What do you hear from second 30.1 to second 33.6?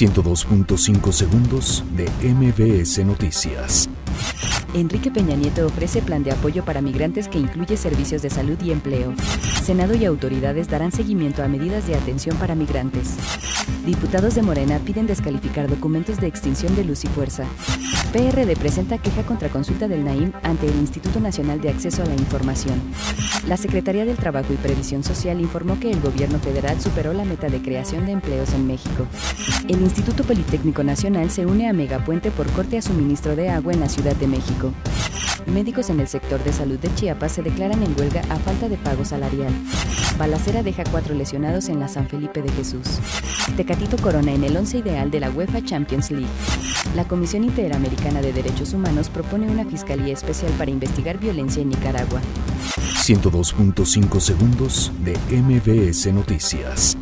Politécnico Nacional se une a Megapuente por corte a suministro de